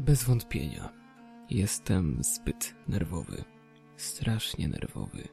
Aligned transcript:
Bez 0.00 0.24
wątpienia. 0.24 0.92
Jestem 1.50 2.18
zbyt 2.20 2.74
nerwowy. 2.88 3.44
Strasznie 3.96 4.68
nerwowy. 4.68 5.28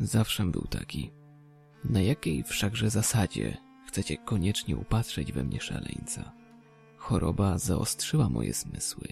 Zawsze 0.00 0.44
był 0.44 0.62
taki. 0.62 1.10
Na 1.84 2.00
jakiej 2.00 2.44
wszakże 2.44 2.90
zasadzie 2.90 3.56
chcecie 3.86 4.16
koniecznie 4.16 4.76
upatrzeć 4.76 5.32
we 5.32 5.44
mnie 5.44 5.60
szaleńca? 5.60 6.32
Choroba 6.96 7.58
zaostrzyła 7.58 8.28
moje 8.28 8.52
zmysły. 8.52 9.08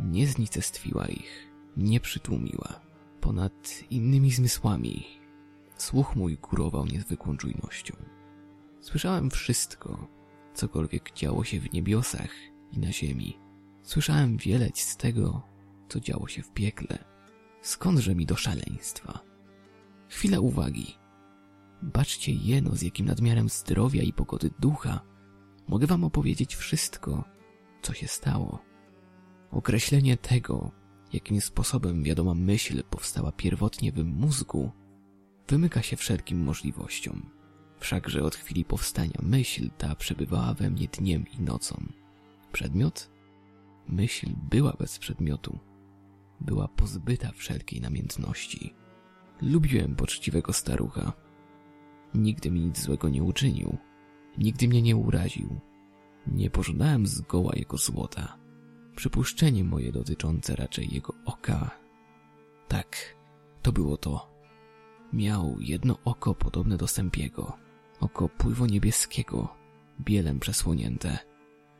Nie 0.00 0.26
znicestwiła 0.26 1.06
ich, 1.06 1.48
nie 1.76 2.00
przytłumiła. 2.00 2.80
Ponad 3.20 3.84
innymi 3.90 4.30
zmysłami 4.30 5.06
słuch 5.76 6.16
mój 6.16 6.36
górował 6.36 6.86
niezwykłą 6.86 7.36
czujnością. 7.36 7.96
Słyszałem 8.80 9.30
wszystko, 9.30 10.08
cokolwiek 10.54 11.12
działo 11.12 11.44
się 11.44 11.60
w 11.60 11.72
niebiosach 11.72 12.30
i 12.72 12.78
na 12.78 12.92
ziemi. 12.92 13.47
Słyszałem 13.88 14.36
wieleć 14.36 14.82
z 14.82 14.96
tego, 14.96 15.42
co 15.88 16.00
działo 16.00 16.28
się 16.28 16.42
w 16.42 16.52
piekle. 16.52 17.04
Skądże 17.62 18.14
mi 18.14 18.26
do 18.26 18.36
szaleństwa? 18.36 19.20
Chwila 20.08 20.40
uwagi. 20.40 20.96
Baczcie 21.82 22.32
jeno, 22.32 22.76
z 22.76 22.82
jakim 22.82 23.06
nadmiarem 23.06 23.48
zdrowia 23.48 24.02
i 24.02 24.12
pogody 24.12 24.50
ducha 24.58 25.00
mogę 25.68 25.86
wam 25.86 26.04
opowiedzieć 26.04 26.56
wszystko, 26.56 27.24
co 27.82 27.92
się 27.92 28.08
stało. 28.08 28.62
Określenie 29.50 30.16
tego, 30.16 30.70
jakim 31.12 31.40
sposobem 31.40 32.02
wiadoma 32.02 32.34
myśl 32.34 32.82
powstała 32.90 33.32
pierwotnie 33.32 33.92
w 33.92 34.04
mózgu, 34.04 34.70
wymyka 35.48 35.82
się 35.82 35.96
wszelkim 35.96 36.42
możliwościom. 36.44 37.30
Wszakże 37.78 38.22
od 38.22 38.34
chwili 38.34 38.64
powstania 38.64 39.20
myśl 39.22 39.70
ta 39.78 39.94
przebywała 39.94 40.54
we 40.54 40.70
mnie 40.70 40.88
dniem 40.88 41.24
i 41.38 41.42
nocą. 41.42 41.86
Przedmiot? 42.52 43.17
Myśl 43.88 44.26
była 44.50 44.72
bez 44.72 44.98
przedmiotu. 44.98 45.58
Była 46.40 46.68
pozbyta 46.68 47.32
wszelkiej 47.32 47.80
namiętności. 47.80 48.74
Lubiłem 49.42 49.96
poczciwego 49.96 50.52
starucha. 50.52 51.12
Nigdy 52.14 52.50
mi 52.50 52.60
nic 52.60 52.80
złego 52.80 53.08
nie 53.08 53.22
uczynił. 53.22 53.76
Nigdy 54.38 54.68
mnie 54.68 54.82
nie 54.82 54.96
uraził. 54.96 55.60
Nie 56.26 56.50
pożądałem 56.50 57.06
zgoła 57.06 57.52
jego 57.56 57.76
złota. 57.76 58.38
Przypuszczenie 58.96 59.64
moje 59.64 59.92
dotyczące 59.92 60.56
raczej 60.56 60.94
jego 60.94 61.14
oka. 61.24 61.70
Tak, 62.68 63.16
to 63.62 63.72
było 63.72 63.96
to. 63.96 64.30
Miał 65.12 65.56
jedno 65.60 65.98
oko 66.04 66.34
podobne 66.34 66.76
do 66.76 66.86
sępiego. 66.86 67.52
Oko 68.00 68.28
pływo-niebieskiego, 68.28 69.48
bielem 70.00 70.40
przesłonięte. 70.40 71.18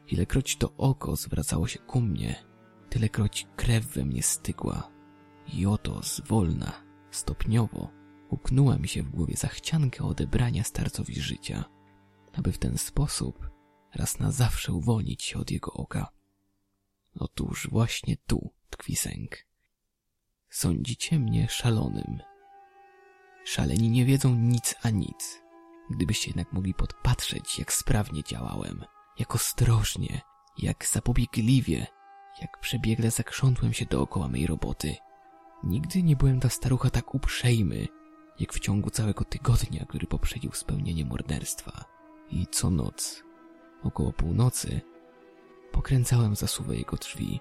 Ilekroć 0.09 0.56
to 0.56 0.77
oko 0.77 1.17
zwracało 1.17 1.69
się 1.69 1.78
ku 1.78 2.01
mnie, 2.01 2.45
tylekroć 2.91 3.47
krew 3.56 3.87
we 3.87 4.05
mnie 4.05 4.23
stygła. 4.23 4.91
I 5.55 5.67
oto 5.67 6.03
zwolna, 6.03 6.73
stopniowo, 7.11 7.91
uknęła 8.31 8.79
mi 8.79 8.89
się 8.89 9.03
w 9.03 9.11
głowie 9.11 9.36
zachcianka 9.36 10.05
odebrania 10.05 10.64
starcowi 10.64 11.20
życia, 11.20 11.64
aby 12.33 12.53
w 12.53 12.59
ten 12.59 12.79
sposób 12.79 13.51
raz 13.95 14.19
na 14.19 14.31
zawsze 14.31 14.73
uwolnić 14.73 15.23
się 15.23 15.39
od 15.39 15.51
jego 15.51 15.73
oka. 15.73 16.09
Otóż 17.14 17.69
właśnie 17.70 18.17
tu 18.27 18.53
tkwi 18.70 18.97
sęk. 18.97 19.47
Sądzicie 20.51 21.19
mnie 21.19 21.48
szalonym. 21.48 22.19
Szaleni 23.45 23.91
nie 23.91 24.05
wiedzą 24.05 24.34
nic 24.34 24.75
a 24.83 24.91
nic. 24.91 25.42
Gdybyście 25.91 26.31
jednak 26.31 26.53
mogli 26.53 26.75
podpatrzeć, 26.75 27.59
jak 27.59 27.73
sprawnie 27.73 28.23
działałem, 28.23 28.84
jak 29.19 29.34
ostrożnie, 29.34 30.20
jak 30.58 30.86
zapobiegliwie, 30.86 31.86
jak 32.40 32.61
przebiegle 32.61 33.11
zakrzątłem 33.11 33.73
się 33.73 33.86
dookoła 33.86 34.29
mej 34.29 34.46
roboty. 34.46 34.96
Nigdy 35.64 36.02
nie 36.02 36.17
byłem 36.17 36.39
dla 36.39 36.51
starucha 36.51 36.90
tak 36.90 37.14
uprzejmy, 37.14 37.86
jak 38.40 38.52
w 38.52 38.61
ciągu 38.61 38.90
całego 38.90 39.24
tygodnia, 39.24 39.84
który 39.86 40.07
poprzedził 40.07 40.52
spełnienie 40.52 41.05
morderstwa. 41.05 41.84
I 42.30 42.46
co 42.46 42.70
noc, 42.70 43.23
około 43.83 44.12
północy, 44.12 44.80
pokręcałem 45.73 46.36
zasuwę 46.36 46.77
jego 46.77 46.96
drzwi 46.96 47.40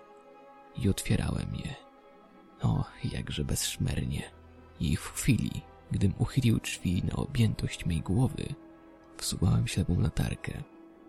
i 0.76 0.90
otwierałem 0.90 1.56
je. 1.56 1.76
O, 2.62 2.84
jakże 3.04 3.46
bezszmernie. 3.46 4.32
I 4.80 4.98
w 4.98 5.12
chwili, 5.12 5.62
gdym 5.92 6.14
uchylił 6.18 6.60
drzwi 6.60 7.04
na 7.04 7.16
objętość 7.16 7.86
mej 7.86 8.02
głowy, 8.02 8.56
wsuwałem 9.18 9.68
ślepą 9.68 10.00
latarkę, 10.00 10.64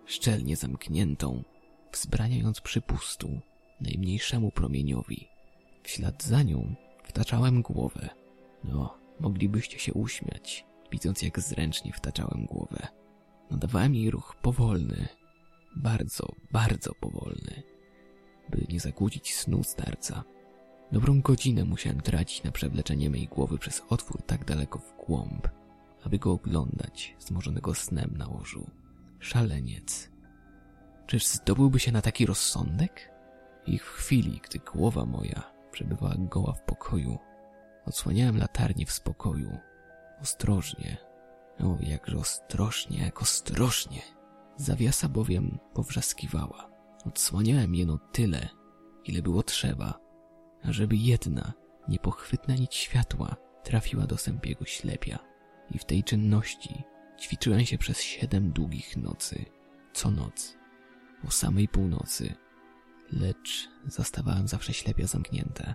szczelnie 0.08 0.56
zamkniętą, 0.56 1.42
wzbraniając 1.92 2.60
przypustu 2.60 3.40
najmniejszemu 3.80 4.50
promieniowi. 4.50 5.28
W 5.82 5.90
ślad 5.90 6.22
za 6.22 6.42
nią 6.42 6.74
wtaczałem 7.04 7.62
głowę. 7.62 8.08
No, 8.64 8.98
moglibyście 9.20 9.78
się 9.78 9.92
uśmiać, 9.94 10.64
widząc 10.92 11.22
jak 11.22 11.40
zręcznie 11.40 11.92
wtaczałem 11.92 12.46
głowę. 12.46 12.88
Nadawałem 13.50 13.94
jej 13.94 14.10
ruch 14.10 14.36
powolny, 14.42 15.08
bardzo, 15.76 16.28
bardzo 16.52 16.94
powolny, 16.94 17.62
by 18.50 18.66
nie 18.68 18.80
zakłócić 18.80 19.34
snu 19.34 19.64
starca. 19.64 20.24
Dobrą 20.92 21.20
godzinę 21.20 21.64
musiałem 21.64 22.00
tracić 22.00 22.42
na 22.42 22.52
przewleczenie 22.52 23.10
mej 23.10 23.26
głowy 23.26 23.58
przez 23.58 23.82
otwór 23.88 24.22
tak 24.22 24.44
daleko 24.44 24.78
w 24.78 25.06
głąb, 25.06 25.48
aby 26.04 26.18
go 26.18 26.32
oglądać 26.32 27.16
zmożonego 27.18 27.74
snem 27.74 28.14
na 28.16 28.28
łożu. 28.28 28.70
Szaleniec. 29.20 30.10
Czyż 31.06 31.26
zdobyłby 31.26 31.80
się 31.80 31.92
na 31.92 32.02
taki 32.02 32.26
rozsądek? 32.26 33.10
I 33.66 33.78
w 33.78 33.84
chwili, 33.84 34.40
gdy 34.44 34.58
głowa 34.58 35.04
moja 35.04 35.52
przebywała 35.72 36.14
goła 36.18 36.52
w 36.52 36.62
pokoju, 36.62 37.18
odsłaniałem 37.86 38.38
latarnię 38.38 38.86
w 38.86 38.92
spokoju. 38.92 39.58
Ostrożnie. 40.22 40.96
O, 41.58 41.76
jakże 41.80 42.16
ostrożnie, 42.18 42.98
jak 42.98 43.22
ostrożnie. 43.22 44.02
Zawiasa 44.56 45.08
bowiem 45.08 45.58
powrzaskiwała. 45.74 46.70
Odsłaniałem 47.04 47.74
jeno 47.74 47.98
tyle, 48.12 48.48
ile 49.04 49.22
było 49.22 49.42
trzeba, 49.42 50.00
ażeby 50.64 50.96
jedna 50.96 51.52
niepochwytna 51.88 52.54
nić 52.54 52.74
światła 52.74 53.36
trafiła 53.62 54.06
do 54.06 54.16
sępiego 54.16 54.64
ślepia. 54.64 55.18
I 55.70 55.78
w 55.78 55.84
tej 55.84 56.04
czynności 56.04 56.84
ćwiczyłem 57.20 57.66
się 57.66 57.78
przez 57.78 58.02
siedem 58.02 58.52
długich 58.52 58.96
nocy, 58.96 59.44
co 59.92 60.10
noc, 60.10 60.56
o 61.28 61.30
samej 61.30 61.68
północy, 61.68 62.34
lecz 63.12 63.68
zastawałem 63.86 64.48
zawsze 64.48 64.72
ślepia 64.74 65.06
zamknięte. 65.06 65.74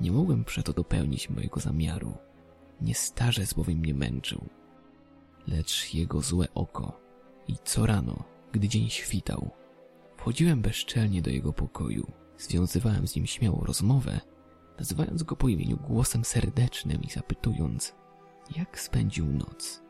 Nie 0.00 0.12
mogłem 0.12 0.44
przeto 0.44 0.72
dopełnić 0.72 1.30
mojego 1.30 1.60
zamiaru. 1.60 2.18
Nie 2.80 2.94
starzec 2.94 3.54
bowiem 3.54 3.78
mnie 3.78 3.94
męczył, 3.94 4.48
lecz 5.46 5.94
jego 5.94 6.20
złe 6.20 6.46
oko. 6.54 7.00
I 7.48 7.56
co 7.64 7.86
rano, 7.86 8.24
gdy 8.52 8.68
dzień 8.68 8.90
świtał, 8.90 9.50
wchodziłem 10.16 10.62
bezczelnie 10.62 11.22
do 11.22 11.30
jego 11.30 11.52
pokoju, 11.52 12.12
związywałem 12.38 13.08
z 13.08 13.16
nim 13.16 13.26
śmiało 13.26 13.64
rozmowę, 13.64 14.20
nazywając 14.78 15.22
go 15.22 15.36
po 15.36 15.48
imieniu 15.48 15.76
głosem 15.76 16.24
serdecznym 16.24 17.02
i 17.02 17.10
zapytując, 17.10 17.94
jak 18.56 18.80
spędził 18.80 19.26
noc. 19.26 19.82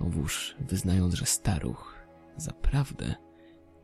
Owóż, 0.00 0.56
wyznając, 0.60 1.14
że 1.14 1.26
staruch, 1.26 1.94
zaprawdę, 2.36 3.14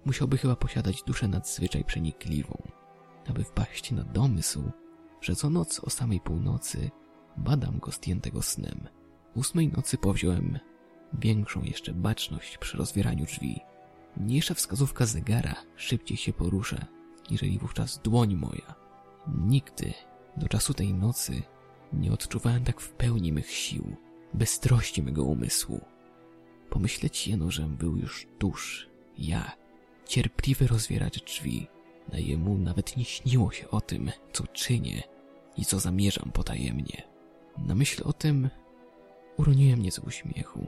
musiałby 0.04 0.38
chyba 0.38 0.56
posiadać 0.56 1.02
duszę 1.02 1.28
nadzwyczaj 1.28 1.84
przenikliwą, 1.84 2.62
aby 3.28 3.44
wpaść 3.44 3.92
na 3.92 4.04
domysł, 4.04 4.70
że 5.20 5.36
co 5.36 5.50
noc 5.50 5.80
o 5.80 5.90
samej 5.90 6.20
północy 6.20 6.90
badam 7.36 7.78
go 7.78 7.90
zdjętego 7.90 8.42
snem. 8.42 8.88
Ósmej 9.34 9.68
nocy 9.68 9.98
powziąłem 9.98 10.58
większą 11.12 11.62
jeszcze 11.62 11.92
baczność 11.92 12.58
przy 12.58 12.76
rozwieraniu 12.76 13.24
drzwi. 13.24 13.60
Mniejsza 14.16 14.54
wskazówka 14.54 15.06
zegara 15.06 15.54
szybciej 15.76 16.16
się 16.16 16.32
porusza, 16.32 16.86
niżeli 17.30 17.58
wówczas 17.58 18.00
dłoń 18.04 18.34
moja. 18.34 18.74
Nigdy 19.38 19.92
do 20.36 20.48
czasu 20.48 20.74
tej 20.74 20.94
nocy 20.94 21.42
nie 21.92 22.12
odczuwałem 22.12 22.64
tak 22.64 22.80
w 22.80 22.92
pełni 22.92 23.32
mych 23.32 23.50
sił, 23.50 23.96
beztrości 24.34 25.02
mego 25.02 25.24
umysłu. 25.24 25.80
Pomyśleć 26.70 27.28
jeno, 27.28 27.50
żem 27.50 27.76
był 27.76 27.96
już 27.96 28.26
tuż, 28.38 28.88
ja, 29.18 29.52
cierpliwy 30.06 30.66
rozwieracz 30.66 31.24
drzwi, 31.24 31.66
na 32.12 32.18
jemu 32.18 32.58
nawet 32.58 32.96
nie 32.96 33.04
śniło 33.04 33.52
się 33.52 33.70
o 33.70 33.80
tym, 33.80 34.10
co 34.32 34.46
czynię 34.46 35.02
i 35.56 35.64
co 35.64 35.80
zamierzam 35.80 36.30
potajemnie. 36.32 37.02
Na 37.58 37.74
myśl 37.74 38.02
o 38.04 38.12
tym 38.12 38.50
uroniłem 39.36 39.82
nieco 39.82 40.02
uśmiechu 40.02 40.66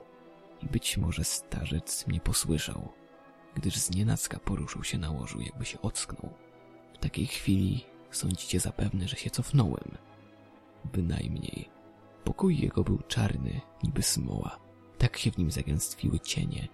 i 0.62 0.66
być 0.66 0.96
może 0.96 1.24
starzec 1.24 2.06
mnie 2.06 2.20
posłyszał, 2.20 2.92
gdyż 3.54 3.76
znienacka 3.76 4.38
poruszył 4.38 4.84
się 4.84 4.98
na 4.98 5.10
łożu, 5.10 5.40
jakby 5.40 5.64
się 5.64 5.82
ocknął. 5.82 6.32
W 6.94 6.98
takiej 6.98 7.26
chwili 7.26 7.84
sądzicie 8.10 8.60
zapewne, 8.60 9.08
że 9.08 9.16
się 9.16 9.30
cofnąłem. 9.30 9.98
Bynajmniej. 10.84 11.68
Pokój 12.24 12.58
jego 12.58 12.84
był 12.84 12.98
czarny, 13.08 13.60
niby 13.82 14.02
smoła. 14.02 14.65
Tak 14.98 15.18
się 15.18 15.30
w 15.30 15.38
nim 15.38 15.50
zagęstwiły 15.50 16.20
cienie. 16.20 16.68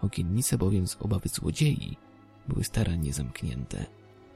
Okiennice 0.00 0.58
bowiem 0.58 0.86
z 0.86 0.96
obawy 1.00 1.28
złodziei 1.28 1.96
były 2.48 2.64
starannie 2.64 3.12
zamknięte. 3.12 3.86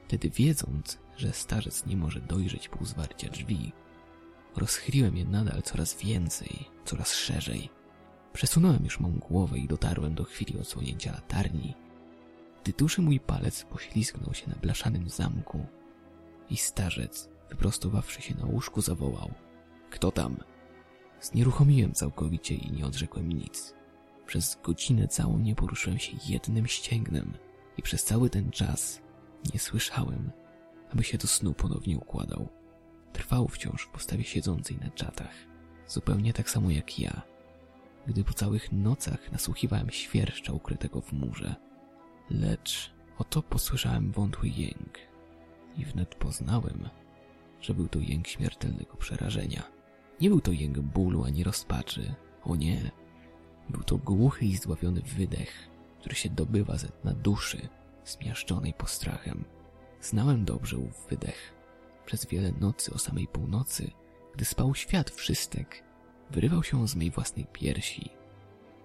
Wtedy 0.07 0.29
wiedząc, 0.29 0.99
że 1.17 1.33
starzec 1.33 1.85
nie 1.85 1.97
może 1.97 2.19
dojrzeć 2.19 2.69
pół 2.69 2.85
zwarcia 2.85 3.29
drzwi, 3.29 3.71
rozchyliłem 4.55 5.17
je 5.17 5.25
nadal 5.25 5.61
coraz 5.61 5.97
więcej, 5.97 6.65
coraz 6.85 7.13
szerzej. 7.13 7.69
Przesunąłem 8.33 8.83
już 8.83 8.99
mą 8.99 9.11
głowę 9.11 9.57
i 9.57 9.67
dotarłem 9.67 10.15
do 10.15 10.23
chwili 10.23 10.59
odsłonięcia 10.59 11.11
latarni, 11.11 11.75
gdy 12.63 12.73
duży 12.73 13.01
mój 13.01 13.19
palec 13.19 13.63
poślizgnął 13.63 14.33
się 14.33 14.49
na 14.49 14.55
blaszanym 14.55 15.09
zamku 15.09 15.65
i 16.49 16.57
starzec, 16.57 17.29
wyprostowawszy 17.49 18.21
się 18.21 18.35
na 18.35 18.45
łóżku, 18.45 18.81
zawołał. 18.81 19.31
Kto 19.89 20.11
tam? 20.11 20.37
Znieruchomiłem 21.21 21.93
całkowicie 21.93 22.55
i 22.55 22.71
nie 22.71 22.85
odrzekłem 22.85 23.31
nic. 23.31 23.73
Przez 24.25 24.57
godzinę 24.63 25.07
całą 25.07 25.37
nie 25.37 25.55
poruszyłem 25.55 25.99
się 25.99 26.17
jednym 26.27 26.67
ścięgnem 26.67 27.33
i 27.77 27.81
przez 27.81 28.03
cały 28.03 28.29
ten 28.29 28.51
czas 28.51 29.01
nie 29.53 29.59
słyszałem, 29.59 30.31
aby 30.93 31.03
się 31.03 31.17
do 31.17 31.27
snu 31.27 31.53
ponownie 31.53 31.97
układał. 31.97 32.49
Trwał 33.13 33.47
wciąż 33.47 33.83
w 33.83 33.89
postawie 33.89 34.23
siedzącej 34.23 34.77
na 34.77 34.89
czatach, 34.89 35.33
zupełnie 35.87 36.33
tak 36.33 36.49
samo 36.49 36.71
jak 36.71 36.99
ja, 36.99 37.21
gdy 38.07 38.23
po 38.23 38.33
całych 38.33 38.71
nocach 38.71 39.31
nasłuchiwałem 39.31 39.89
świerszcza 39.89 40.53
ukrytego 40.53 41.01
w 41.01 41.13
murze. 41.13 41.55
Lecz 42.29 42.93
oto 43.17 43.41
posłyszałem 43.41 44.11
wątły 44.11 44.49
jęk 44.49 44.99
i 45.77 45.85
wnet 45.85 46.15
poznałem, 46.15 46.89
że 47.61 47.73
był 47.73 47.87
to 47.87 47.99
jęk 47.99 48.27
śmiertelnego 48.27 48.97
przerażenia. 48.97 49.80
Nie 50.21 50.29
był 50.29 50.41
to 50.41 50.51
jęk 50.51 50.79
bólu 50.79 51.23
ani 51.23 51.43
rozpaczy, 51.43 52.15
o 52.43 52.55
nie. 52.55 52.91
Był 53.69 53.83
to 53.83 53.97
głuchy 53.97 54.45
i 54.45 54.55
zdławiony 54.55 55.01
wydech, 55.01 55.69
który 55.99 56.15
się 56.15 56.29
dobywa 56.29 56.77
ze 56.77 56.87
dna 56.87 57.13
duszy, 57.13 57.69
zmiażdżonej 58.05 58.73
postrachem. 58.73 59.43
Znałem 60.01 60.45
dobrze 60.45 60.77
ów 60.77 61.07
wydech. 61.09 61.53
Przez 62.05 62.25
wiele 62.25 62.51
nocy 62.51 62.93
o 62.93 62.97
samej 62.97 63.27
północy, 63.27 63.91
gdy 64.35 64.45
spał 64.45 64.75
świat 64.75 65.09
wszystek, 65.09 65.83
wyrywał 66.31 66.63
się 66.63 66.87
z 66.87 66.95
mej 66.95 67.11
własnej 67.11 67.45
piersi, 67.45 68.09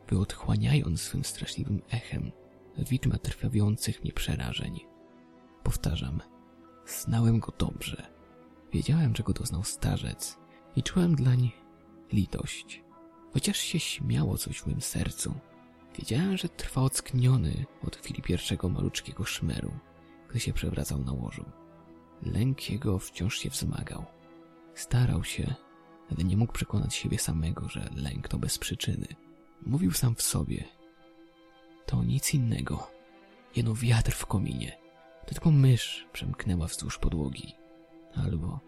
wyotchłaniając 0.08 1.00
swym 1.00 1.24
straszliwym 1.24 1.82
echem 1.90 2.32
widma 2.78 3.18
trwawiących 3.18 4.02
mnie 4.02 4.12
przerażeń. 4.12 4.80
Powtarzam, 5.62 6.20
znałem 6.86 7.40
go 7.40 7.52
dobrze. 7.58 8.06
Wiedziałem, 8.72 9.12
czego 9.12 9.32
doznał 9.32 9.64
starzec 9.64 10.45
i 10.76 10.82
czułem 10.82 11.14
dlań 11.14 11.50
litość. 12.12 12.82
Chociaż 13.32 13.58
się 13.58 13.80
śmiało 13.80 14.38
coś 14.38 14.58
w 14.58 14.66
moim 14.66 14.80
sercu, 14.80 15.34
wiedziałem, 15.98 16.36
że 16.36 16.48
trwa 16.48 16.80
ockniony 16.80 17.64
od 17.86 17.96
chwili 17.96 18.22
pierwszego 18.22 18.68
maluczkiego 18.68 19.24
szmeru, 19.24 19.72
gdy 20.28 20.40
się 20.40 20.52
przewracał 20.52 20.98
na 21.04 21.12
łożu. 21.12 21.44
Lęk 22.22 22.70
jego 22.70 22.98
wciąż 22.98 23.38
się 23.38 23.50
wzmagał. 23.50 24.04
Starał 24.74 25.24
się, 25.24 25.54
ale 26.10 26.24
nie 26.24 26.36
mógł 26.36 26.52
przekonać 26.52 26.94
siebie 26.94 27.18
samego, 27.18 27.68
że 27.68 27.90
lęk 27.94 28.28
to 28.28 28.38
bez 28.38 28.58
przyczyny. 28.58 29.06
Mówił 29.66 29.92
sam 29.92 30.14
w 30.14 30.22
sobie. 30.22 30.64
To 31.86 32.04
nic 32.04 32.34
innego. 32.34 32.90
Jeno 33.56 33.74
wiatr 33.74 34.12
w 34.12 34.26
kominie. 34.26 34.78
To 35.26 35.34
tylko 35.34 35.50
mysz 35.50 36.06
przemknęła 36.12 36.66
wzdłuż 36.66 36.98
podłogi. 36.98 37.52
Albo 38.14 38.60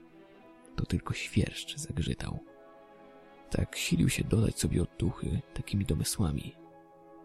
to 0.78 0.86
tylko 0.86 1.14
świerszcz 1.14 1.76
zagrzytał. 1.76 2.38
Tak 3.50 3.76
silił 3.76 4.08
się 4.08 4.24
dodać 4.24 4.58
sobie 4.58 4.82
otuchy 4.82 5.40
takimi 5.54 5.84
domysłami. 5.84 6.54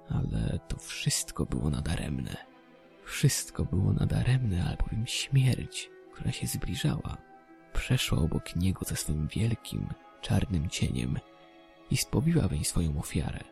Ale 0.10 0.60
to 0.68 0.78
wszystko 0.78 1.46
było 1.46 1.70
nadaremne. 1.70 2.38
Wszystko 3.06 3.66
było 3.66 3.94
nadaremne, 3.94 4.64
albowiem 4.64 5.08
śmierć, 5.08 5.90
która 6.14 6.32
się 6.32 6.48
zbliżała, 6.48 7.18
przeszła 7.74 8.18
obok 8.18 8.56
niego 8.56 8.86
ze 8.86 8.96
swym 8.96 9.28
wielkim, 9.28 9.88
czarnym 10.22 10.70
cieniem 10.70 11.20
i 11.92 11.98
spobiła 11.98 12.48
weń 12.48 12.64
swoją 12.64 13.00
ofiarę. 13.00 13.44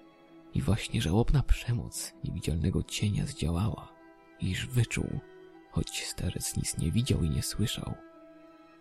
I 0.54 0.62
właśnie 0.62 1.02
żałobna 1.02 1.44
przemoc 1.44 2.14
niewidzialnego 2.24 2.84
cienia 2.84 3.26
zdziałała, 3.26 3.94
iż 4.40 4.68
wyczuł, 4.68 5.20
choć 5.72 6.06
starzec 6.06 6.58
nic 6.58 6.78
nie 6.78 6.92
widział 6.92 7.24
i 7.24 7.30
nie 7.30 7.42
słyszał, 7.42 7.94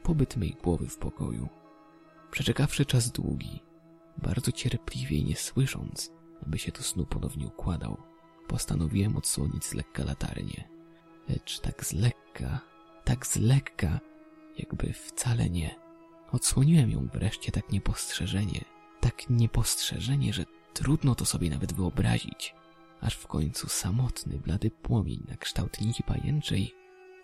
pobyt 0.02 0.37
mej 0.37 0.56
głowy 0.62 0.87
w 0.88 0.99
pokoju. 0.99 1.49
Przeczekawszy 2.31 2.87
czas 2.87 3.11
długi, 3.11 3.62
bardzo 4.19 4.52
cierpliwie 4.52 5.17
i 5.17 5.25
nie 5.25 5.37
słysząc, 5.37 6.12
aby 6.47 6.58
się 6.58 6.73
do 6.73 6.82
snu 6.82 7.06
ponownie 7.06 7.47
układał, 7.47 7.97
postanowiłem 8.49 9.17
odsłonić 9.17 9.64
z 9.64 9.75
lekka 9.75 10.05
latarnię. 10.05 10.69
Lecz 11.29 11.61
tak 11.61 11.85
z 11.85 11.93
lekka, 11.93 12.61
tak 13.05 13.26
z 13.26 13.37
lekka, 13.37 14.00
jakby 14.58 14.93
wcale 14.93 15.50
nie. 15.50 15.75
Odsłoniłem 16.32 16.91
ją 16.91 17.08
wreszcie 17.12 17.52
tak 17.52 17.73
niepostrzeżenie, 17.73 18.64
tak 19.00 19.31
niepostrzeżenie, 19.31 20.32
że 20.32 20.44
trudno 20.75 21.14
to 21.14 21.25
sobie 21.25 21.50
nawet 21.50 21.73
wyobrazić, 21.73 22.55
aż 23.00 23.14
w 23.14 23.26
końcu 23.26 23.69
samotny, 23.69 24.38
blady 24.38 24.70
płomień 24.70 25.26
na 25.29 25.37
kształt 25.37 25.81
nici 25.81 26.02
pajęczej 26.02 26.75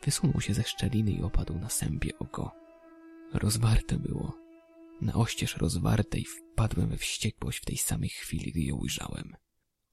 wysunął 0.02 0.40
się 0.40 0.54
ze 0.54 0.62
szczeliny 0.62 1.10
i 1.10 1.22
opadł 1.22 1.58
na 1.58 1.68
sępie 1.68 2.18
oko. 2.18 2.65
Rozwarte 3.38 3.98
było. 3.98 4.32
Na 5.00 5.14
oścież 5.14 5.56
rozwarte 5.56 6.18
i 6.18 6.24
wpadłem 6.24 6.88
we 6.88 6.96
wściekłość 6.96 7.58
w 7.58 7.64
tej 7.64 7.76
samej 7.76 8.08
chwili, 8.08 8.50
gdy 8.52 8.60
je 8.60 8.74
ujrzałem. 8.74 9.36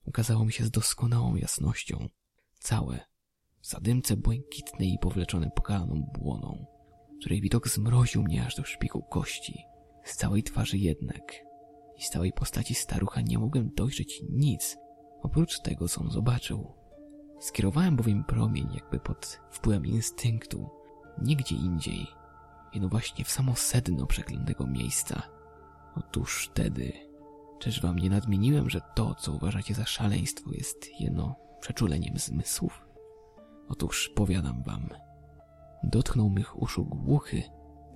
Ukazało 0.06 0.46
mi 0.46 0.54
się 0.54 0.66
z 0.66 0.72
doskonałą 0.72 1.36
jasnością, 1.36 2.10
całe, 2.60 3.00
w 3.62 3.68
zadymce 3.68 4.18
błękitnej 4.18 4.94
i 4.94 5.00
powleczone 5.00 5.52
pokalaną 5.56 6.12
błoną, 6.14 6.66
której 7.20 7.42
widok 7.42 7.68
zmroził 7.68 8.24
mnie 8.24 8.46
aż 8.46 8.56
do 8.56 8.64
szpiku 8.64 9.02
kości. 9.02 9.64
Z 10.04 10.16
całej 10.16 10.44
twarzy 10.44 10.78
jednak 10.78 11.34
i 11.98 12.04
z 12.04 12.10
całej 12.10 12.34
postaci 12.34 12.76
starucha 12.76 13.22
nie 13.22 13.40
mogłem 13.40 13.70
dojrzeć 13.76 14.24
nic, 14.30 14.78
oprócz 15.22 15.60
tego, 15.60 15.88
co 15.88 16.02
on 16.02 16.12
zobaczył. 16.12 16.74
Skierowałem 17.40 17.96
bowiem 17.96 18.24
promień 18.24 18.68
jakby 18.74 19.00
pod 19.00 19.40
wpływem 19.52 19.86
instynktu, 19.86 20.70
nigdzie 21.22 21.56
indziej, 21.56 22.08
jeno 22.74 22.90
właśnie 22.90 23.26
w 23.26 23.32
samo 23.32 23.56
sedno 23.56 24.08
przeklętego 24.08 24.68
miejsca. 24.68 25.22
Otóż 25.96 26.50
wtedy, 26.52 26.94
czyż 27.60 27.82
wam 27.82 28.00
nie 28.00 28.10
nadmieniłem, 28.10 28.70
że 28.70 28.82
to, 28.96 29.16
co 29.16 29.32
uważacie 29.32 29.74
za 29.74 29.86
szaleństwo, 29.86 30.52
jest 30.54 31.00
jeno 31.00 31.36
przeczuleniem 31.60 32.18
zmysłów? 32.18 32.86
Otóż 33.68 34.12
powiadam 34.16 34.64
wam, 34.64 34.90
dotknął 35.84 36.30
mych 36.30 36.62
uszu 36.62 36.86
głuchy, 36.86 37.44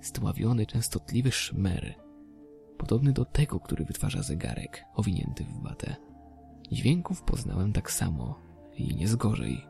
stławiony, 0.00 0.66
częstotliwy 0.66 1.32
szmer, 1.32 1.94
podobny 2.78 3.12
do 3.12 3.24
tego, 3.24 3.60
który 3.60 3.84
wytwarza 3.84 4.22
zegarek 4.22 4.84
owinięty 4.94 5.44
w 5.44 5.62
watę. 5.62 5.96
Dźwięków 6.72 7.22
poznałem 7.22 7.72
tak 7.72 7.90
samo 7.90 8.38
i 8.74 8.96
nie 8.96 9.08
zgorzej. 9.08 9.66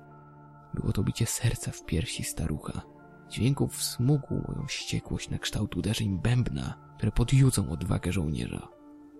Było 0.75 0.93
to 0.93 1.03
bicie 1.03 1.27
serca 1.27 1.71
w 1.71 1.85
piersi 1.85 2.25
starucha. 2.25 2.83
Dźwięków 3.31 3.77
wsmógł 3.77 4.35
moją 4.35 4.67
wściekłość 4.67 5.31
na 5.31 5.39
kształt 5.39 5.77
uderzeń 5.77 6.19
bębna, 6.19 6.75
które 6.97 7.13
podjudzą 7.13 7.71
odwagę 7.71 8.13
żołnierza. 8.13 8.69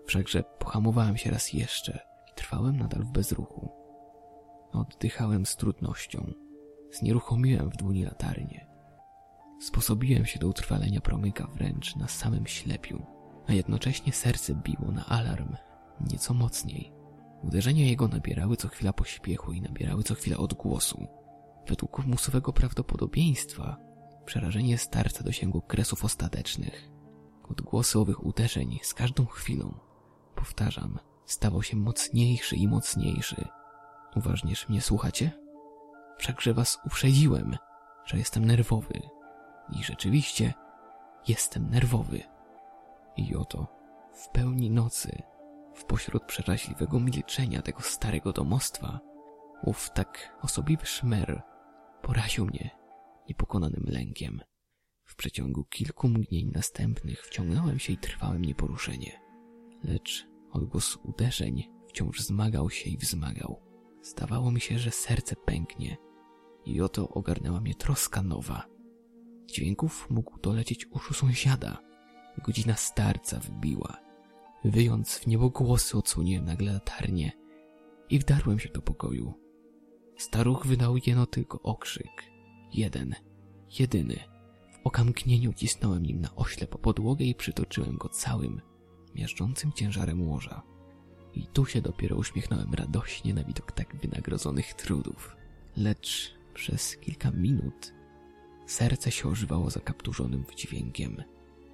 Wszakże 0.05 0.43
pohamowałem 0.43 1.17
się 1.17 1.31
raz 1.31 1.53
jeszcze 1.53 1.99
i 2.31 2.35
trwałem 2.35 2.77
nadal 2.77 3.03
w 3.03 3.11
bezruchu. 3.11 3.69
Oddychałem 4.71 5.45
z 5.45 5.55
trudnością. 5.55 6.33
Znieruchomiłem 6.91 7.69
w 7.69 7.77
dłoni 7.77 8.03
latarnię. 8.03 8.67
Sposobiłem 9.61 10.25
się 10.25 10.39
do 10.39 10.47
utrwalenia 10.47 11.01
promyka 11.01 11.47
wręcz 11.47 11.95
na 11.95 12.07
samym 12.07 12.47
ślepiu, 12.47 13.05
a 13.47 13.53
jednocześnie 13.53 14.13
serce 14.13 14.55
biło 14.55 14.91
na 14.91 15.05
alarm 15.05 15.55
nieco 16.11 16.33
mocniej. 16.33 16.93
Uderzenia 17.43 17.85
jego 17.85 18.07
nabierały 18.07 18.55
co 18.55 18.67
chwila 18.67 18.93
pośpiechu 18.93 19.51
i 19.51 19.61
nabierały 19.61 20.03
co 20.03 20.15
chwila 20.15 20.37
odgłosu. 20.37 21.07
Według 21.67 22.05
musowego 22.05 22.53
prawdopodobieństwa 22.53 23.88
przerażenie 24.29 24.77
starca 24.77 25.23
dosięgło 25.23 25.61
kresów 25.61 26.05
ostatecznych. 26.05 26.89
Odgłosy 27.51 27.99
owych 27.99 28.25
uderzeń 28.25 28.79
z 28.83 28.93
każdą 28.93 29.25
chwilą, 29.25 29.79
powtarzam, 30.35 30.99
stawał 31.25 31.63
się 31.63 31.77
mocniejszy 31.77 32.55
i 32.55 32.67
mocniejszy. 32.67 33.47
Uważnież 34.15 34.69
mnie 34.69 34.81
słuchacie? 34.81 35.31
Wszakże 36.17 36.53
was 36.53 36.79
uprzedziłem, 36.85 37.57
że 38.05 38.17
jestem 38.17 38.45
nerwowy. 38.45 39.01
I 39.79 39.83
rzeczywiście 39.83 40.53
jestem 41.27 41.69
nerwowy. 41.69 42.23
I 43.17 43.35
oto, 43.35 43.67
w 44.13 44.29
pełni 44.29 44.71
nocy, 44.71 45.21
w 45.73 45.85
pośród 45.85 46.23
przeraźliwego 46.23 46.99
milczenia 46.99 47.61
tego 47.61 47.81
starego 47.81 48.33
domostwa, 48.33 48.99
ów 49.63 49.89
tak 49.89 50.37
osobliwy 50.41 50.85
szmer 50.85 51.41
poraził 52.01 52.45
mnie 52.45 52.78
niepokonanym 53.29 53.83
lękiem. 53.87 54.41
W 55.05 55.15
przeciągu 55.15 55.63
kilku 55.63 56.07
mgnień 56.07 56.51
następnych 56.53 57.25
wciągnąłem 57.25 57.79
się 57.79 57.93
i 57.93 57.97
trwałem 57.97 58.45
nieporuszenie. 58.45 59.21
Lecz 59.83 60.27
odgłos 60.51 60.97
uderzeń 61.03 61.69
wciąż 61.87 62.19
zmagał 62.19 62.69
się 62.69 62.89
i 62.89 62.97
wzmagał. 62.97 63.61
Zdawało 64.01 64.51
mi 64.51 64.61
się, 64.61 64.79
że 64.79 64.91
serce 64.91 65.35
pęknie. 65.35 65.97
I 66.65 66.81
oto 66.81 67.09
ogarnęła 67.09 67.61
mnie 67.61 67.75
troska 67.75 68.21
nowa. 68.23 68.65
Dźwięków 69.45 70.07
mógł 70.09 70.39
dolecieć 70.39 70.87
uszu 70.91 71.13
sąsiada. 71.13 71.77
Godzina 72.45 72.75
starca 72.75 73.39
wbiła. 73.39 73.97
Wyjąc 74.63 75.17
w 75.17 75.27
niebogłosy 75.27 75.97
odsłoniłem 75.97 76.45
nagle 76.45 76.73
latarnię 76.73 77.31
i 78.09 78.19
wdarłem 78.19 78.59
się 78.59 78.69
do 78.69 78.81
pokoju. 78.81 79.33
Staruch 80.17 80.65
wydał 80.65 80.95
jeno 81.05 81.25
tylko 81.25 81.61
okrzyk. 81.61 82.38
Jeden, 82.73 83.15
jedyny. 83.79 84.19
W 84.71 84.87
okamgnieniu 84.87 85.53
cisnąłem 85.53 86.03
nim 86.03 86.21
na 86.21 86.35
ośle 86.35 86.67
po 86.67 86.77
podłogę 86.77 87.25
i 87.25 87.35
przytoczyłem 87.35 87.97
go 87.97 88.09
całym, 88.09 88.61
miażdżącym 89.15 89.71
ciężarem 89.71 90.29
łoża. 90.29 90.61
I 91.33 91.47
tu 91.47 91.65
się 91.65 91.81
dopiero 91.81 92.15
uśmiechnąłem 92.15 92.73
radośnie 92.73 93.33
na 93.33 93.43
widok 93.43 93.71
tak 93.71 93.95
wynagrodzonych 93.95 94.73
trudów. 94.73 95.35
Lecz 95.77 96.35
przez 96.53 96.97
kilka 96.97 97.31
minut 97.31 97.93
serce 98.65 99.11
się 99.11 99.29
ożywało 99.29 99.69
zakapturzonym 99.69 100.43
wdźwiękiem. 100.43 101.23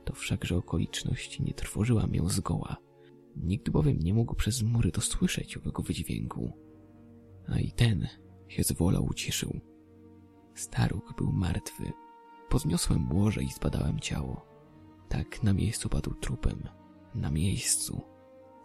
To 0.06 0.14
wszakże 0.14 0.58
okoliczność 0.58 1.40
nie 1.40 1.54
trwożyła 1.54 2.08
mię 2.08 2.22
zgoła. 2.28 2.78
Nikt 3.36 3.70
bowiem 3.70 4.00
nie 4.00 4.14
mógł 4.14 4.36
przez 4.36 4.62
mury 4.62 4.92
dosłyszeć 4.92 5.58
owego 5.58 5.84
wydźwięku. 5.84 6.54
A 7.48 7.60
i 7.60 7.72
ten 7.72 8.08
się 8.48 8.64
zwola 8.64 9.00
uciszył. 9.00 9.60
Staruch 10.56 11.14
był 11.18 11.32
martwy. 11.32 11.94
Podniosłem 12.50 13.12
łoże 13.12 13.44
i 13.44 13.52
zbadałem 13.52 14.00
ciało. 14.00 14.46
Tak 15.10 15.44
na 15.44 15.54
miejscu 15.54 15.90
padł 15.90 16.14
trupem. 16.14 16.70
Na 17.16 17.32
miejscu. 17.32 18.02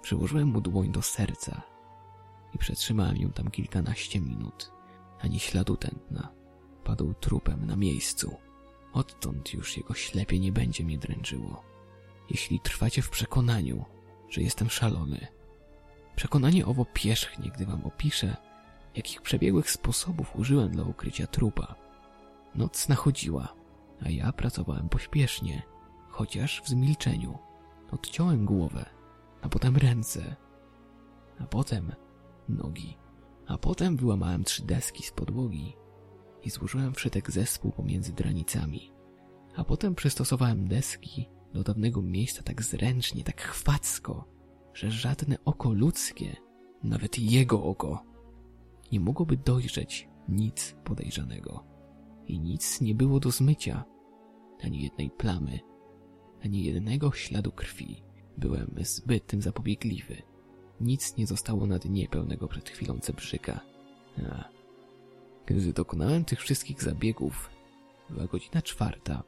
Przyłożyłem 0.03 0.49
mu 0.49 0.61
dłoń 0.61 0.93
do 0.93 1.03
serca 1.03 1.63
i 2.55 2.59
przetrzymałem 2.59 3.17
ją 3.17 3.33
tam 3.33 3.51
kilkanaście 3.51 4.21
minut. 4.21 4.73
Ani 5.21 5.41
śladu 5.41 5.77
tętna. 5.77 6.33
Padł 6.85 7.15
trupem 7.15 7.67
na 7.67 7.77
miejscu. 7.77 8.37
Odtąd 8.93 9.55
już 9.55 9.77
jego 9.77 9.95
ślepie 9.95 10.39
nie 10.39 10.53
będzie 10.53 10.85
mnie 10.85 10.99
dręczyło. 10.99 11.63
Jeśli 12.31 12.61
trwacie 12.61 13.03
w 13.03 13.11
przekonaniu, 13.11 13.85
że 14.29 14.43
jestem 14.43 14.71
szalony, 14.71 15.27
przekonanie 16.17 16.67
owo 16.67 16.85
pierzchnie, 16.85 17.51
gdy 17.55 17.67
wam 17.67 17.85
opiszę, 17.85 18.37
jakich 18.95 19.23
przebiegłych 19.23 19.71
sposobów 19.71 20.37
użyłem 20.37 20.71
dla 20.71 20.85
ukrycia 20.85 21.27
trupa. 21.27 21.80
Noc 22.55 22.89
nachodziła, 22.89 23.55
a 24.07 24.11
ja 24.11 24.33
pracowałem 24.33 24.89
pośpiesznie, 24.89 25.63
chociaż 26.09 26.63
w 26.63 26.69
zmilczeniu. 26.69 27.39
Odciąłem 27.91 28.45
głowę, 28.45 28.91
a 29.43 29.49
potem 29.49 29.77
ręce, 29.77 30.37
a 31.39 31.47
potem 31.47 31.93
nogi, 32.49 32.97
a 33.47 33.59
potem 33.59 33.97
wyłamałem 33.97 34.45
trzy 34.45 34.63
deski 34.67 35.03
z 35.03 35.11
podłogi 35.11 35.77
i 36.43 36.51
złożyłem 36.51 36.95
wszytek 36.95 37.31
zespół 37.31 37.73
pomiędzy 37.73 38.13
dranicami, 38.13 38.93
a 39.57 39.65
potem 39.65 39.95
przystosowałem 39.95 40.69
deski 40.69 41.29
do 41.55 41.63
dawnego 41.63 42.03
miejsca 42.03 42.43
tak 42.43 42.63
zręcznie, 42.63 43.25
tak 43.25 43.41
chwacko, 43.41 44.25
że 44.75 44.91
żadne 44.91 45.37
oko 45.45 45.73
ludzkie, 45.73 46.37
nawet 46.83 47.19
jego 47.19 47.65
oko, 47.65 48.05
nie 48.93 49.01
mogłoby 49.01 49.37
dojrzeć 49.37 50.09
nic 50.29 50.77
podejrzanego. 50.85 51.70
I 52.31 52.39
nic 52.39 52.81
nie 52.81 52.95
było 52.95 53.21
do 53.21 53.31
zmycia, 53.31 53.85
ani 54.63 54.83
jednej 54.83 55.11
plamy, 55.11 55.61
ani 56.45 56.65
jednego 56.65 57.13
śladu 57.13 57.53
krwi. 57.53 58.03
Byłem 58.39 58.75
zbyt 58.81 59.27
tym 59.27 59.43
zapobiegliwy. 59.43 60.23
Nic 60.81 61.17
nie 61.17 61.27
zostało 61.27 61.67
na 61.67 61.79
dnie 61.79 62.09
pełnego 62.09 62.49
przed 62.49 62.71
chwilą 62.71 62.99
cebrzyka. 62.99 63.61
A. 64.31 64.49
Gdy 65.47 65.73
dokonałem 65.73 66.25
tych 66.25 66.41
wszystkich 66.41 66.83
zabiegów, 66.83 67.51
była 68.11 68.27
godzina 68.27 68.63
czwarta 68.63 69.23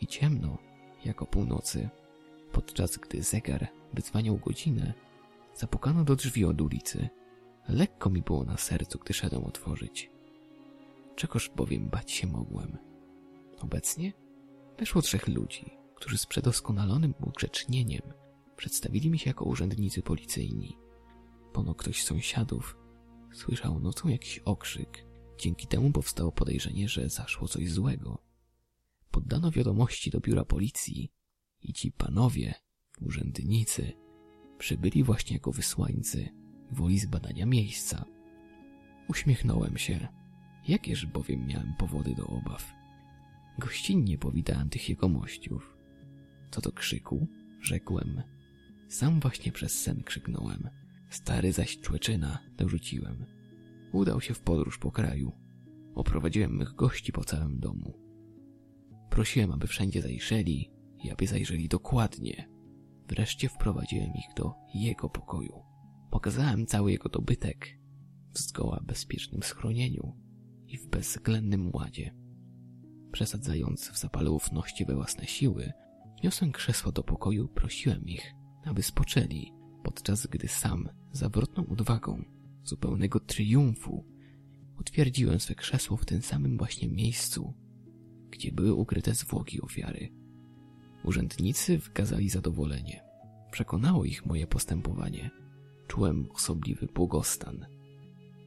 i 0.00 0.06
ciemno, 0.06 0.58
jak 1.04 1.22
o 1.22 1.26
północy. 1.26 1.88
Podczas 2.52 2.96
gdy 2.96 3.22
zegar 3.22 3.68
wyzwaniał 3.92 4.36
godzinę, 4.36 4.94
zapukano 5.54 6.04
do 6.04 6.16
drzwi 6.16 6.44
od 6.44 6.60
ulicy. 6.60 7.08
Lekko 7.68 8.10
mi 8.10 8.22
było 8.22 8.44
na 8.44 8.56
sercu, 8.56 8.98
gdy 8.98 9.14
szedłem 9.14 9.44
otworzyć. 9.44 10.15
Czegoż 11.16 11.50
bowiem 11.56 11.88
bać 11.88 12.12
się 12.12 12.26
mogłem. 12.26 12.78
Obecnie 13.58 14.12
weszło 14.78 15.02
trzech 15.02 15.28
ludzi, 15.28 15.70
którzy 15.94 16.18
z 16.18 16.26
przedoskonalonym 16.26 17.14
ugrzecznieniem 17.20 18.02
przedstawili 18.56 19.10
mi 19.10 19.18
się 19.18 19.30
jako 19.30 19.44
urzędnicy 19.44 20.02
policyjni. 20.02 20.78
Pono 21.52 21.74
ktoś 21.74 22.02
z 22.02 22.06
sąsiadów 22.06 22.76
słyszał 23.34 23.80
nocą 23.80 24.08
jakiś 24.08 24.38
okrzyk. 24.38 25.06
Dzięki 25.38 25.66
temu 25.66 25.90
powstało 25.90 26.32
podejrzenie, 26.32 26.88
że 26.88 27.08
zaszło 27.08 27.48
coś 27.48 27.70
złego. 27.70 28.18
Poddano 29.10 29.50
wiadomości 29.50 30.10
do 30.10 30.20
biura 30.20 30.44
policji 30.44 31.12
i 31.62 31.72
ci 31.72 31.92
panowie, 31.92 32.54
urzędnicy, 33.00 33.92
przybyli 34.58 35.04
właśnie 35.04 35.36
jako 35.36 35.52
wysłańcy 35.52 36.28
woli 36.70 36.98
zbadania 36.98 37.46
miejsca. 37.46 38.04
Uśmiechnąłem 39.08 39.78
się. 39.78 40.08
Jakież 40.68 41.06
bowiem 41.06 41.46
miałem 41.46 41.74
powody 41.74 42.14
do 42.14 42.26
obaw. 42.26 42.72
Gościnnie 43.58 44.18
powitałem 44.18 44.68
tych 44.68 44.88
jegomościów. 44.88 45.76
Co 46.50 46.60
do 46.60 46.72
krzyku, 46.72 47.28
rzekłem. 47.60 48.22
Sam 48.88 49.20
właśnie 49.20 49.52
przez 49.52 49.82
sen 49.82 50.02
krzyknąłem. 50.02 50.68
Stary 51.10 51.52
zaś 51.52 51.80
człeczyna, 51.80 52.38
dorzuciłem. 52.56 53.24
Udał 53.92 54.20
się 54.20 54.34
w 54.34 54.40
podróż 54.40 54.78
po 54.78 54.92
kraju. 54.92 55.32
Oprowadziłem 55.94 56.56
mych 56.56 56.74
gości 56.74 57.12
po 57.12 57.24
całym 57.24 57.60
domu. 57.60 57.98
Prosiłem, 59.10 59.52
aby 59.52 59.66
wszędzie 59.66 60.02
zajrzeli 60.02 60.70
i 61.04 61.10
aby 61.10 61.26
zajrzeli 61.26 61.68
dokładnie. 61.68 62.48
Wreszcie 63.08 63.48
wprowadziłem 63.48 64.10
ich 64.14 64.34
do 64.36 64.54
jego 64.74 65.10
pokoju. 65.10 65.62
Pokazałem 66.10 66.66
cały 66.66 66.92
jego 66.92 67.08
dobytek 67.08 67.78
w 68.32 68.38
zgoła 68.38 68.80
bezpiecznym 68.86 69.42
schronieniu 69.42 70.25
i 70.68 70.78
w 70.78 70.86
bezwzględnym 70.86 71.70
ładzie. 71.72 72.14
Przesadzając 73.12 73.88
w 73.88 73.98
zapale 73.98 74.30
ufności 74.30 74.84
we 74.84 74.94
własne 74.94 75.26
siły, 75.26 75.72
niosłem 76.24 76.52
krzesło 76.52 76.92
do 76.92 77.02
pokoju, 77.02 77.48
prosiłem 77.48 78.04
ich, 78.04 78.34
aby 78.64 78.82
spoczęli, 78.82 79.52
podczas 79.82 80.26
gdy 80.26 80.48
sam, 80.48 80.88
zawrotną 81.12 81.66
odwagą, 81.66 82.24
zupełnego 82.64 83.20
triumfu, 83.20 84.04
utwierdziłem 84.80 85.40
swe 85.40 85.54
krzesło 85.54 85.96
w 85.96 86.04
tym 86.04 86.22
samym 86.22 86.58
właśnie 86.58 86.88
miejscu, 86.88 87.54
gdzie 88.30 88.52
były 88.52 88.74
ukryte 88.74 89.14
zwłoki 89.14 89.60
ofiary. 89.60 90.12
Urzędnicy 91.04 91.78
wykazali 91.78 92.28
zadowolenie. 92.28 93.04
Przekonało 93.50 94.04
ich 94.04 94.26
moje 94.26 94.46
postępowanie. 94.46 95.30
Czułem 95.86 96.28
osobliwy 96.30 96.86
błogostan. 96.86 97.66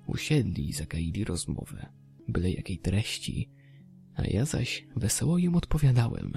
Usiedli 0.08 0.70
i 0.70 0.74
zagaili 0.74 1.24
rozmowę, 1.24 1.90
byle 2.32 2.52
jakiej 2.52 2.78
treści, 2.78 3.50
a 4.16 4.28
ja 4.28 4.46
zaś 4.46 4.88
wesoło 4.96 5.38
im 5.38 5.56
odpowiadałem. 5.56 6.34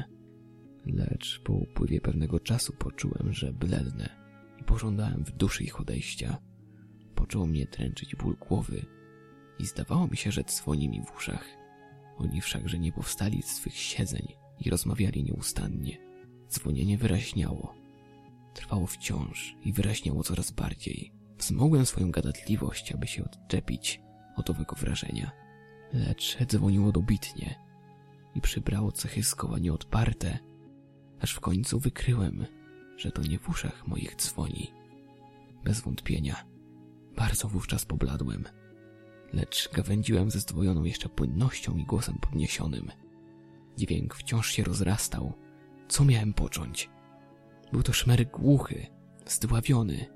Lecz 0.87 1.41
po 1.45 1.53
upływie 1.53 2.01
pewnego 2.01 2.41
czasu 2.41 2.73
poczułem, 2.73 3.33
że 3.33 3.53
blednę 3.53 4.09
i 4.61 4.65
pożądałem 4.65 5.25
w 5.25 5.33
duszy 5.33 5.65
ich 5.65 5.81
odejścia. 5.81 6.39
Począł 7.15 7.47
mnie 7.47 7.67
dręczyć 7.67 8.17
ból 8.17 8.37
głowy 8.49 8.87
i 9.59 9.67
zdawało 9.67 10.07
mi 10.07 10.17
się, 10.17 10.33
że 10.33 10.45
dzwoni 10.45 10.89
mi 10.89 11.03
w 11.03 11.17
uszach. 11.17 11.45
Oni 12.17 12.41
wszakże 12.41 12.79
nie 12.79 12.93
powstali 12.93 13.43
z 13.43 13.47
swych 13.47 13.77
siedzeń 13.77 14.27
i 14.61 14.71
rozmawiali 14.71 15.25
nieustannie. 15.25 15.99
Dzwonienie 16.49 16.99
wyraźniało. 16.99 17.75
Trwało 18.55 18.87
wciąż 18.87 19.57
i 19.65 19.73
wyraźniało 19.73 20.23
coraz 20.23 20.51
bardziej. 20.51 21.13
Wzmogłem 21.39 21.87
swoją 21.87 22.11
gadatliwość, 22.11 22.93
aby 22.93 23.07
się 23.07 23.25
odczepić 23.25 24.01
od 24.37 24.51
owego 24.51 24.77
wrażenia. 24.77 25.42
Lecz 25.93 26.39
dzwoniło 26.47 26.93
dobitnie 26.93 27.55
i 28.35 28.41
przybrało 28.41 28.93
cechy 28.93 29.23
skoła 29.23 29.59
nieodparte, 29.59 30.39
aż 31.21 31.35
w 31.35 31.41
końcu 31.41 31.81
wykryłem, 31.81 32.47
że 32.97 33.13
to 33.13 33.23
nie 33.23 33.39
w 33.39 33.49
uszach 33.49 33.87
moich 33.87 34.17
dzwoni. 34.17 34.73
Bez 35.65 35.81
wątpienia. 35.81 36.45
Bardzo 37.17 37.49
wówczas 37.49 37.85
pobladłem, 37.85 38.45
lecz 39.33 39.71
gawędziłem 39.73 40.31
ze 40.31 40.41
zdwojoną 40.41 40.85
jeszcze 40.85 41.09
płynnością 41.09 41.77
i 41.77 41.85
głosem 41.85 42.19
podniesionym. 42.21 42.91
Dźwięk 43.77 44.15
wciąż 44.15 44.51
się 44.51 44.65
rozrastał. 44.65 45.33
Co 45.89 46.05
miałem 46.05 46.33
począć? 46.33 46.91
Był 47.73 47.83
to 47.83 47.93
szmer 47.93 48.27
głuchy, 48.31 48.87
zdławiony, 49.27 50.07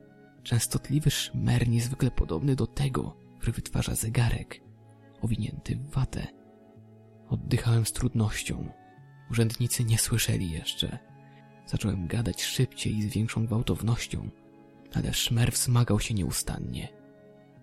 częstotliwy 0.43 1.11
szmer 1.11 1.69
niezwykle 1.69 2.11
podobny 2.11 2.57
do 2.57 2.67
tego, 2.67 3.17
który 3.39 3.53
wytwarza 3.53 3.95
zegarek, 3.95 4.66
owinięty 5.23 5.77
w 5.77 5.91
watę. 5.91 6.27
Oddychałem 7.29 7.87
z 7.87 7.93
trudnością. 7.93 8.73
Urzędnicy 9.31 9.85
nie 9.85 9.99
słyszeli 9.99 10.51
jeszcze. 10.51 10.99
Zacząłem 11.67 12.07
gadać 12.07 12.43
szybciej 12.43 12.97
i 12.97 13.03
z 13.03 13.07
większą 13.07 13.47
gwałtownością, 13.47 14.31
ale 14.95 15.15
szmer 15.15 15.53
wzmagał 15.53 16.01
się 16.01 16.15
nieustannie. 16.15 16.89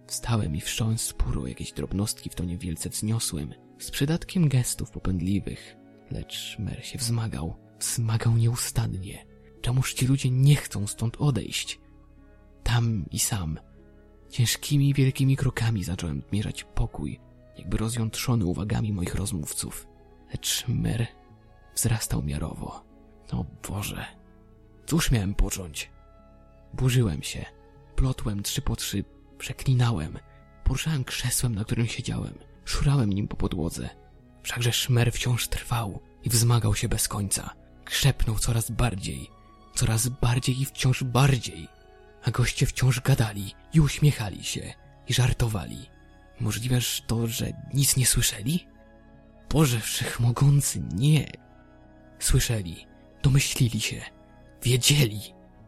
Wstałem 0.07 0.55
i 0.55 0.61
wszcząłem 0.61 0.97
spór 0.97 1.47
jakieś 1.47 1.71
drobnostki 1.71 2.29
w 2.29 2.35
tonie 2.35 2.57
wielce 2.57 2.89
wzniosłym, 2.89 3.53
z 3.79 3.91
przydatkiem 3.91 4.49
gestów 4.49 4.91
popędliwych, 4.91 5.75
Lecz 6.11 6.59
Mer 6.59 6.85
się 6.85 6.97
wzmagał, 6.97 7.55
wzmagał 7.79 8.37
nieustannie. 8.37 9.25
Czemuż 9.61 9.93
ci 9.93 10.07
ludzie 10.07 10.29
nie 10.29 10.55
chcą 10.55 10.87
stąd 10.87 11.17
odejść? 11.19 11.79
Tam 12.63 13.05
i 13.11 13.19
sam. 13.19 13.59
Ciężkimi, 14.29 14.93
wielkimi 14.93 15.37
krokami 15.37 15.83
zacząłem 15.83 16.23
zmierzać 16.29 16.63
pokój, 16.63 17.19
jakby 17.57 17.77
rozjątrzony 17.77 18.45
uwagami 18.45 18.93
moich 18.93 19.15
rozmówców. 19.15 19.87
Lecz 20.31 20.67
Mer 20.67 21.07
wzrastał 21.75 22.23
miarowo. 22.23 22.83
O 23.31 23.45
Boże, 23.69 24.05
cóż 24.85 25.11
miałem 25.11 25.35
począć? 25.35 25.91
Burzyłem 26.73 27.23
się, 27.23 27.45
plotłem 27.95 28.43
trzy 28.43 28.61
po 28.61 28.75
trzy, 28.75 29.03
przeklinałem, 29.37 30.19
poruszałem 30.63 31.03
krzesłem, 31.03 31.55
na 31.55 31.63
którym 31.63 31.87
siedziałem, 31.87 32.33
szurałem 32.65 33.13
nim 33.13 33.27
po 33.27 33.35
podłodze. 33.35 33.89
Wszakże 34.43 34.73
szmer 34.73 35.11
wciąż 35.11 35.47
trwał 35.47 35.99
i 36.23 36.29
wzmagał 36.29 36.75
się 36.75 36.89
bez 36.89 37.07
końca. 37.07 37.49
Krzepnął 37.85 38.39
coraz 38.39 38.71
bardziej, 38.71 39.29
coraz 39.75 40.07
bardziej 40.07 40.61
i 40.61 40.65
wciąż 40.65 41.03
bardziej. 41.03 41.67
A 42.23 42.31
goście 42.31 42.65
wciąż 42.65 43.01
gadali 43.01 43.53
i 43.73 43.79
uśmiechali 43.79 44.43
się 44.43 44.73
i 45.07 45.13
żartowali. 45.13 45.92
Możliweż 46.39 47.03
to, 47.07 47.27
że 47.27 47.51
nic 47.73 47.97
nie 47.97 48.05
słyszeli? 48.05 48.67
Boże 49.49 49.79
Wszechmogący, 49.79 50.81
nie. 50.93 51.31
Słyszeli, 52.19 52.87
domyślili 53.23 53.81
się, 53.81 54.01
wiedzieli, 54.63 55.21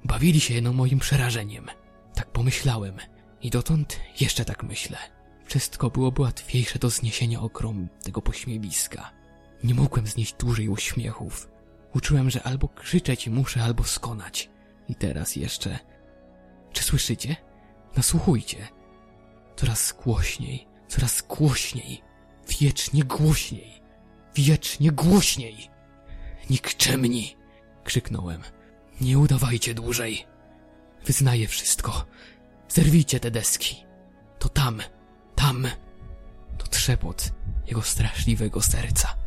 bawili 0.03 0.39
się 0.39 0.53
jedno 0.53 0.73
moim 0.73 0.99
przerażeniem. 0.99 1.67
Tak 2.13 2.31
pomyślałem 2.31 2.97
i 3.41 3.49
dotąd 3.49 3.99
jeszcze 4.19 4.45
tak 4.45 4.63
myślę. 4.63 4.97
Wszystko 5.45 5.89
byłoby 5.89 6.21
łatwiejsze 6.21 6.79
do 6.79 6.89
zniesienia 6.89 7.41
okrom 7.41 7.87
tego 8.03 8.21
pośmiewiska. 8.21 9.11
Nie 9.63 9.73
mogłem 9.73 10.07
znieść 10.07 10.35
dłużej 10.39 10.69
uśmiechów. 10.69 11.49
Uczułem, 11.93 12.29
że 12.29 12.43
albo 12.43 12.67
krzyczeć 12.67 13.27
muszę, 13.27 13.63
albo 13.63 13.83
skonać. 13.83 14.49
I 14.87 14.95
teraz 14.95 15.35
jeszcze. 15.35 15.79
Czy 16.73 16.83
słyszycie? 16.83 17.35
Nasłuchujcie. 17.97 18.67
Coraz 19.55 19.93
głośniej, 20.03 20.67
coraz 20.87 21.21
głośniej. 21.21 22.01
Wiecznie 22.59 23.03
głośniej. 23.03 23.81
Wiecznie 24.35 24.91
głośniej. 24.91 25.69
Nikczemni! 26.49 27.35
krzyknąłem. 27.83 28.41
Nie 29.01 29.19
udawajcie 29.19 29.73
dłużej. 29.73 30.25
Wyznaję 31.05 31.47
wszystko. 31.47 32.05
Zerwijcie 32.69 33.19
te 33.19 33.31
deski. 33.31 33.85
To 34.39 34.49
tam, 34.49 34.81
tam. 35.35 35.67
To 36.57 36.67
trzepot 36.67 37.31
jego 37.67 37.81
straszliwego 37.81 38.61
serca. 38.61 39.24